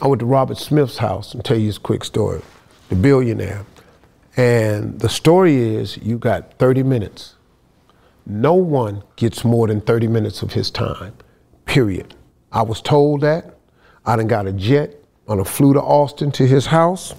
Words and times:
I 0.00 0.08
went 0.08 0.20
to 0.20 0.26
Robert 0.26 0.58
Smith's 0.58 0.98
house 0.98 1.32
and 1.32 1.44
tell 1.44 1.56
you 1.56 1.66
this 1.68 1.78
quick 1.78 2.04
story, 2.04 2.42
the 2.90 2.96
billionaire. 2.96 3.64
And 4.36 5.00
the 5.00 5.08
story 5.08 5.56
is 5.56 5.96
you 5.98 6.18
got 6.18 6.58
30 6.58 6.82
minutes. 6.82 7.34
No 8.26 8.54
one 8.54 9.02
gets 9.16 9.44
more 9.44 9.66
than 9.66 9.80
30 9.80 10.08
minutes 10.08 10.42
of 10.42 10.52
his 10.52 10.70
time, 10.70 11.14
period. 11.64 12.14
I 12.52 12.62
was 12.62 12.82
told 12.82 13.22
that. 13.22 13.54
I 14.04 14.16
done 14.16 14.26
got 14.26 14.46
a 14.46 14.52
jet 14.52 14.94
on 15.28 15.40
a 15.40 15.44
flew 15.44 15.72
to 15.72 15.80
Austin 15.80 16.30
to 16.32 16.46
his 16.46 16.66
house. 16.66 17.14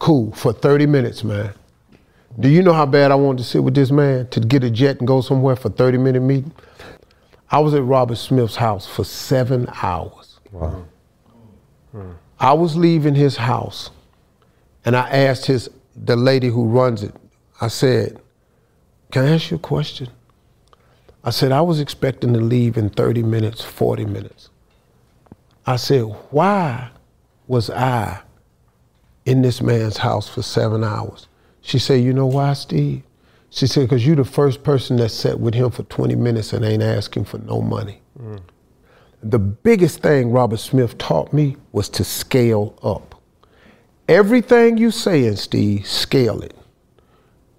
Cool, 0.00 0.32
for 0.32 0.52
30 0.52 0.86
minutes, 0.86 1.22
man. 1.22 1.52
Do 2.40 2.48
you 2.48 2.62
know 2.62 2.72
how 2.72 2.86
bad 2.86 3.10
I 3.10 3.14
wanted 3.14 3.38
to 3.38 3.44
sit 3.44 3.62
with 3.62 3.74
this 3.74 3.90
man 3.90 4.28
to 4.28 4.40
get 4.40 4.64
a 4.64 4.70
jet 4.70 4.98
and 4.98 5.06
go 5.06 5.20
somewhere 5.20 5.56
for 5.56 5.68
30 5.68 5.98
minute 5.98 6.22
meeting? 6.22 6.52
I 7.50 7.60
was 7.60 7.74
at 7.74 7.82
Robert 7.82 8.16
Smith's 8.16 8.56
house 8.56 8.86
for 8.86 9.04
seven 9.04 9.68
hours. 9.82 10.40
Wow. 10.52 10.84
I 12.38 12.52
was 12.52 12.76
leaving 12.76 13.14
his 13.14 13.36
house 13.36 13.90
and 14.84 14.96
I 14.96 15.08
asked 15.08 15.46
his 15.46 15.68
the 16.04 16.16
lady 16.16 16.48
who 16.48 16.64
runs 16.64 17.02
it, 17.02 17.14
I 17.60 17.68
said, 17.68 18.20
Can 19.10 19.24
I 19.24 19.34
ask 19.34 19.50
you 19.50 19.56
a 19.56 19.60
question? 19.60 20.08
I 21.24 21.30
said, 21.30 21.52
I 21.52 21.60
was 21.60 21.80
expecting 21.80 22.32
to 22.34 22.40
leave 22.40 22.76
in 22.76 22.90
30 22.90 23.22
minutes, 23.22 23.64
40 23.64 24.04
minutes. 24.04 24.50
I 25.66 25.76
said, 25.76 26.02
Why 26.30 26.90
was 27.46 27.70
I 27.70 28.20
in 29.24 29.42
this 29.42 29.60
man's 29.60 29.98
house 29.98 30.28
for 30.28 30.42
seven 30.42 30.84
hours? 30.84 31.26
She 31.60 31.78
said, 31.78 32.02
You 32.02 32.12
know 32.12 32.26
why, 32.26 32.52
Steve? 32.52 33.02
She 33.50 33.66
said, 33.66 33.82
Because 33.82 34.06
you're 34.06 34.16
the 34.16 34.24
first 34.24 34.62
person 34.62 34.96
that 34.96 35.10
sat 35.10 35.40
with 35.40 35.54
him 35.54 35.70
for 35.70 35.82
20 35.84 36.14
minutes 36.14 36.52
and 36.52 36.64
ain't 36.64 36.82
asking 36.82 37.24
for 37.24 37.38
no 37.38 37.60
money. 37.60 38.00
Mm. 38.20 38.40
The 39.22 39.38
biggest 39.38 40.00
thing 40.00 40.30
Robert 40.30 40.58
Smith 40.58 40.96
taught 40.98 41.32
me 41.32 41.56
was 41.72 41.88
to 41.90 42.04
scale 42.04 42.78
up. 42.82 43.20
Everything 44.08 44.78
you 44.78 44.90
say, 44.90 45.22
saying, 45.22 45.36
Steve, 45.36 45.86
scale 45.86 46.40
it. 46.40 46.56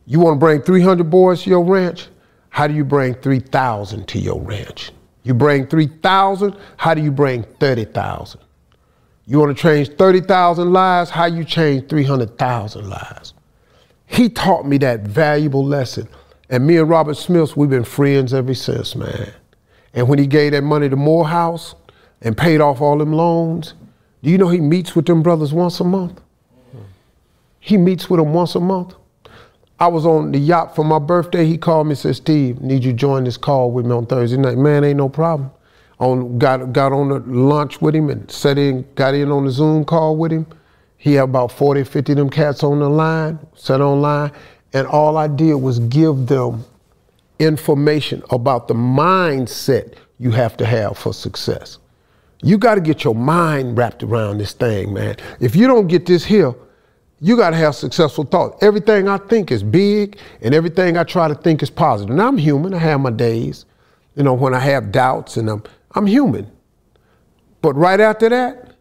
You 0.06 0.20
want 0.20 0.36
to 0.36 0.40
bring 0.40 0.62
300 0.62 1.10
boys 1.10 1.44
to 1.44 1.50
your 1.50 1.64
ranch? 1.64 2.08
How 2.50 2.66
do 2.68 2.74
you 2.74 2.84
bring 2.84 3.14
3,000 3.14 4.08
to 4.08 4.20
your 4.20 4.42
ranch? 4.42 4.92
You 5.24 5.34
bring 5.34 5.68
3,000, 5.68 6.56
how 6.78 6.94
do 6.94 7.04
you 7.04 7.12
bring 7.12 7.44
30,000? 7.44 8.42
You 9.28 9.40
want 9.40 9.56
to 9.56 9.62
change 9.62 9.90
30,000 9.90 10.74
lives? 10.74 11.12
How 11.12 11.26
you 11.26 11.44
change 11.44 11.88
300,000 11.88 12.90
lives? 12.90 13.34
He 14.08 14.30
taught 14.30 14.66
me 14.66 14.80
that 14.80 15.02
valuable 15.02 15.64
lesson. 15.64 16.08
And 16.50 16.66
me 16.66 16.78
and 16.78 16.90
Robert 16.90 17.16
Smith, 17.18 17.56
we've 17.56 17.70
been 17.70 17.84
friends 17.84 18.34
ever 18.34 18.56
since, 18.56 18.96
man. 18.96 19.32
And 19.94 20.08
when 20.08 20.20
he 20.20 20.28
gave 20.28 20.52
that 20.52 20.64
money 20.64 20.90
to 20.90 20.96
Morehouse 20.96 21.76
and 22.22 22.38
paid 22.38 22.62
off 22.62 22.82
all 22.82 22.98
them 22.98 23.14
loans, 23.14 23.74
do 24.22 24.30
you 24.30 24.38
know 24.38 24.50
he 24.50 24.60
meets 24.60 24.96
with 24.96 25.06
them 25.06 25.24
brothers 25.24 25.54
once 25.54 25.80
a 25.80 25.84
month? 25.84 26.22
He 27.60 27.78
meets 27.78 28.10
with 28.10 28.20
them 28.20 28.34
once 28.34 28.56
a 28.56 28.60
month. 28.60 28.96
I 29.80 29.88
was 29.88 30.06
on 30.06 30.32
the 30.34 30.40
yacht 30.40 30.76
for 30.76 30.84
my 30.84 31.00
birthday. 31.00 31.46
He 31.46 31.58
called 31.58 31.88
me 31.88 31.92
and 31.92 31.98
said, 31.98 32.16
Steve, 32.18 32.62
need 32.62 32.84
you 32.84 32.92
join 32.92 33.24
this 33.24 33.38
call 33.38 33.72
with 33.72 33.86
me 33.86 33.94
on 33.94 34.06
Thursday 34.06 34.38
night. 34.38 34.58
Man, 34.58 34.84
ain't 34.84 34.98
no 34.98 35.08
problem. 35.08 35.52
On, 36.00 36.38
got, 36.38 36.74
got 36.74 36.92
on 36.92 37.10
the 37.10 37.20
lunch 37.20 37.82
with 37.82 37.96
him 37.96 38.10
and 38.10 38.30
sat 38.30 38.58
in, 38.58 38.86
got 38.96 39.14
in 39.14 39.32
on 39.32 39.46
the 39.46 39.52
Zoom 39.52 39.86
call 39.86 40.16
with 40.18 40.32
him. 40.32 40.46
He 40.98 41.14
had 41.14 41.24
about 41.24 41.52
40, 41.52 41.84
50 41.86 42.12
of 42.12 42.18
them 42.18 42.30
cats 42.30 42.62
on 42.64 42.80
the 42.80 42.90
line, 42.90 43.40
sat 43.56 43.80
online, 43.80 44.32
and 44.74 44.86
all 44.86 45.16
I 45.18 45.28
did 45.28 45.56
was 45.56 45.80
give 45.80 46.28
them 46.28 46.66
information 47.40 48.22
about 48.30 48.68
the 48.68 48.74
mindset 48.74 49.96
you 50.20 50.32
have 50.32 50.58
to 50.58 50.66
have 50.66 50.98
for 50.98 51.14
success. 51.14 51.80
You 52.42 52.58
got 52.58 52.76
to 52.76 52.82
get 52.82 53.04
your 53.04 53.16
mind 53.16 53.78
wrapped 53.78 54.04
around 54.04 54.38
this 54.38 54.54
thing, 54.54 54.94
man. 54.94 55.16
If 55.40 55.56
you 55.56 55.68
don't 55.68 55.88
get 55.88 56.06
this 56.06 56.24
here, 56.24 56.54
you 57.22 57.36
got 57.36 57.50
to 57.50 57.58
have 57.58 57.76
successful 57.76 58.24
thoughts. 58.24 58.64
Everything 58.64 59.10
I 59.10 59.18
think 59.18 59.52
is 59.52 59.62
big, 59.62 60.18
and 60.42 60.54
everything 60.54 60.98
I 60.98 61.04
try 61.04 61.28
to 61.28 61.36
think 61.36 61.62
is 61.62 61.70
positive. 61.70 62.12
And 62.12 62.22
I'm 62.22 62.38
human. 62.38 62.74
I 62.74 62.78
have 62.78 63.02
my 63.02 63.12
days, 63.12 63.66
you 64.16 64.24
know, 64.24 64.34
when 64.34 64.54
I 64.54 64.60
have 64.60 64.92
doubts, 64.92 65.36
and 65.36 65.50
I'm 65.50 65.64
I'm 65.92 66.06
human. 66.06 66.50
But 67.62 67.74
right 67.74 68.00
after 68.00 68.30
that, 68.30 68.76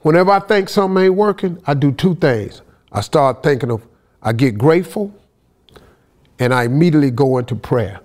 whenever 0.00 0.30
I 0.30 0.40
think 0.40 0.68
something 0.68 1.02
ain't 1.04 1.14
working, 1.14 1.62
I 1.66 1.74
do 1.74 1.92
two 1.92 2.14
things. 2.16 2.60
I 2.92 3.00
start 3.00 3.42
thinking 3.42 3.70
of, 3.70 3.86
I 4.22 4.32
get 4.32 4.58
grateful, 4.58 5.14
and 6.38 6.52
I 6.54 6.64
immediately 6.64 7.10
go 7.10 7.38
into 7.38 7.54
prayer. 7.54 8.00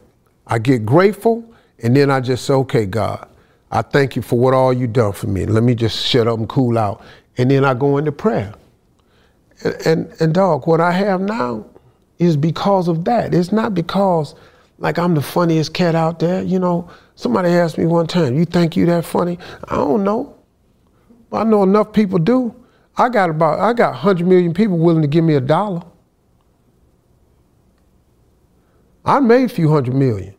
I 0.47 0.59
get 0.59 0.85
grateful, 0.85 1.43
and 1.79 1.95
then 1.95 2.11
I 2.11 2.19
just 2.19 2.45
say, 2.45 2.53
okay, 2.53 2.85
God, 2.85 3.27
I 3.71 3.81
thank 3.81 4.15
you 4.15 4.21
for 4.21 4.37
what 4.37 4.53
all 4.53 4.73
you 4.73 4.87
done 4.87 5.13
for 5.13 5.27
me. 5.27 5.45
Let 5.45 5.63
me 5.63 5.75
just 5.75 6.05
shut 6.05 6.27
up 6.27 6.37
and 6.37 6.49
cool 6.49 6.77
out. 6.77 7.01
And 7.37 7.49
then 7.49 7.63
I 7.63 7.73
go 7.73 7.97
into 7.97 8.11
prayer. 8.11 8.53
And, 9.63 9.75
and, 9.85 10.13
and 10.21 10.33
dog, 10.33 10.67
what 10.67 10.81
I 10.81 10.91
have 10.91 11.21
now 11.21 11.65
is 12.19 12.35
because 12.35 12.87
of 12.87 13.05
that. 13.05 13.33
It's 13.33 13.51
not 13.51 13.73
because 13.73 14.35
like 14.81 14.97
I'm 14.97 15.13
the 15.13 15.21
funniest 15.21 15.73
cat 15.73 15.95
out 15.95 16.19
there. 16.19 16.41
You 16.41 16.59
know, 16.59 16.89
somebody 17.15 17.49
asked 17.49 17.77
me 17.77 17.85
one 17.85 18.07
time, 18.07 18.35
you 18.35 18.45
think 18.45 18.75
you 18.75 18.85
that 18.87 19.05
funny? 19.05 19.39
I 19.65 19.75
don't 19.75 20.03
know. 20.03 20.35
I 21.31 21.43
know 21.45 21.63
enough 21.63 21.93
people 21.93 22.19
do. 22.19 22.53
I 22.97 23.07
got 23.07 23.29
about, 23.29 23.59
I 23.59 23.73
got 23.73 23.91
100 23.91 24.27
million 24.27 24.53
people 24.53 24.77
willing 24.77 25.01
to 25.01 25.07
give 25.07 25.23
me 25.23 25.35
a 25.35 25.41
dollar. 25.41 25.83
I 29.05 29.19
made 29.19 29.45
a 29.45 29.49
few 29.49 29.69
hundred 29.69 29.95
million. 29.95 30.35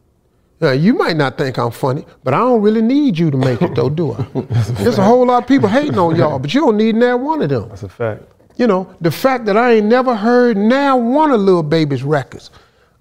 Now, 0.61 0.71
you 0.71 0.95
might 0.95 1.17
not 1.17 1.37
think 1.37 1.59
I'm 1.59 1.73
funny, 1.73 2.05
but 2.23 2.34
I 2.34 2.39
don't 2.39 2.62
really 2.62 2.83
need 2.83 3.19
you 3.19 3.33
to 3.33 3.37
make 3.37 3.61
it 3.62 3.75
though, 3.75 3.91
do 3.91 4.12
I? 4.12 4.23
There's 4.83 4.99
a 4.99 5.03
whole 5.03 5.27
lot 5.27 5.43
of 5.43 5.49
people 5.49 5.69
hating 5.69 5.99
on 5.99 6.15
y'all, 6.15 6.39
but 6.39 6.55
you 6.55 6.61
don't 6.61 6.77
need 6.77 7.01
that 7.01 7.19
one 7.19 7.43
of 7.43 7.49
them. 7.49 7.69
That's 7.69 7.83
a 7.83 7.89
fact. 7.89 8.22
You 8.56 8.69
know, 8.69 8.95
the 9.01 9.11
fact 9.11 9.45
that 9.47 9.56
I 9.56 9.72
ain't 9.72 9.87
never 9.87 10.15
heard 10.15 10.56
now 10.56 10.97
one 10.97 11.33
of 11.33 11.41
Lil 11.41 11.65
Baby's 11.65 12.05
records. 12.05 12.51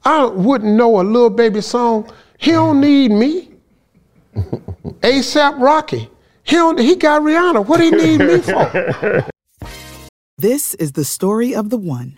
I 0.04 0.26
wouldn't 0.26 0.76
know 0.76 1.02
a 1.02 1.04
Lil 1.04 1.30
Baby 1.30 1.62
song. 1.62 2.12
He 2.40 2.52
don't 2.52 2.82
need 2.82 3.12
me. 3.12 3.52
ASAP 4.36 5.60
Rocky. 5.60 6.10
He 6.44 6.56
don't, 6.56 6.80
he 6.80 6.96
got 6.96 7.22
Rihanna. 7.22 7.68
What 7.68 7.78
do 7.78 7.84
he 7.84 7.92
need 7.92 8.18
me 8.20 8.40
for? 8.40 9.28
This 10.38 10.74
is 10.74 10.94
the 10.94 11.06
story 11.06 11.54
of 11.54 11.70
the 11.70 11.78
one. 11.78 12.18